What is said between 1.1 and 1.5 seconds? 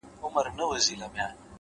وي منلي,